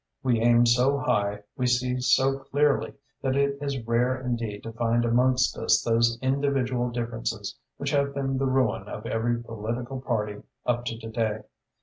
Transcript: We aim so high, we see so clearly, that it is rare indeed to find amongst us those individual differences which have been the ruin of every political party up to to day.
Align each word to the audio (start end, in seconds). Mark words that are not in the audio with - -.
We 0.23 0.39
aim 0.41 0.65
so 0.65 0.97
high, 0.97 1.43
we 1.55 1.67
see 1.67 1.99
so 2.01 2.39
clearly, 2.39 2.95
that 3.21 3.35
it 3.35 3.59
is 3.61 3.77
rare 3.85 4.19
indeed 4.19 4.63
to 4.63 4.73
find 4.73 5.05
amongst 5.05 5.55
us 5.59 5.83
those 5.83 6.17
individual 6.23 6.89
differences 6.89 7.55
which 7.77 7.91
have 7.91 8.15
been 8.15 8.39
the 8.39 8.47
ruin 8.47 8.87
of 8.87 9.05
every 9.05 9.43
political 9.43 10.01
party 10.01 10.41
up 10.65 10.85
to 10.85 10.97
to 10.97 11.07
day. 11.11 11.41